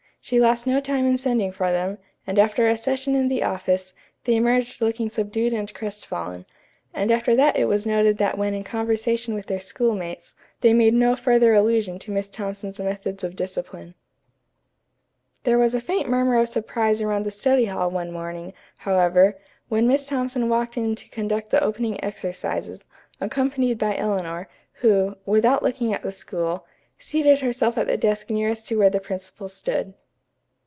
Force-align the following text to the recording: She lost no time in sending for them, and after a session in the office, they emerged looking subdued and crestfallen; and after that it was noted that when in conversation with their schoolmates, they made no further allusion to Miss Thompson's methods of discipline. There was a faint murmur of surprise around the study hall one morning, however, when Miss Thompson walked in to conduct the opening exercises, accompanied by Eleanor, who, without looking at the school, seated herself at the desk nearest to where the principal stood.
She 0.23 0.39
lost 0.39 0.67
no 0.67 0.79
time 0.79 1.07
in 1.07 1.17
sending 1.17 1.51
for 1.51 1.71
them, 1.71 1.97
and 2.27 2.37
after 2.37 2.67
a 2.67 2.77
session 2.77 3.15
in 3.15 3.27
the 3.27 3.41
office, 3.43 3.95
they 4.23 4.35
emerged 4.35 4.79
looking 4.79 5.09
subdued 5.09 5.51
and 5.51 5.73
crestfallen; 5.73 6.45
and 6.93 7.09
after 7.11 7.35
that 7.35 7.57
it 7.57 7.65
was 7.65 7.87
noted 7.87 8.19
that 8.19 8.37
when 8.37 8.53
in 8.53 8.63
conversation 8.63 9.33
with 9.33 9.47
their 9.47 9.59
schoolmates, 9.59 10.35
they 10.61 10.73
made 10.73 10.93
no 10.93 11.15
further 11.15 11.55
allusion 11.55 11.97
to 11.97 12.11
Miss 12.11 12.29
Thompson's 12.29 12.79
methods 12.79 13.23
of 13.23 13.35
discipline. 13.35 13.95
There 15.43 15.57
was 15.57 15.73
a 15.73 15.81
faint 15.81 16.07
murmur 16.07 16.37
of 16.39 16.49
surprise 16.49 17.01
around 17.01 17.25
the 17.25 17.31
study 17.31 17.65
hall 17.65 17.89
one 17.89 18.11
morning, 18.11 18.53
however, 18.77 19.39
when 19.69 19.87
Miss 19.87 20.05
Thompson 20.05 20.49
walked 20.49 20.77
in 20.77 20.93
to 20.95 21.09
conduct 21.09 21.49
the 21.49 21.63
opening 21.63 22.01
exercises, 22.03 22.87
accompanied 23.19 23.79
by 23.79 23.97
Eleanor, 23.97 24.47
who, 24.73 25.15
without 25.25 25.63
looking 25.63 25.91
at 25.95 26.03
the 26.03 26.11
school, 26.11 26.67
seated 26.99 27.39
herself 27.39 27.75
at 27.75 27.87
the 27.87 27.97
desk 27.97 28.29
nearest 28.29 28.67
to 28.67 28.77
where 28.77 28.89
the 28.91 28.99
principal 28.99 29.49
stood. 29.49 29.95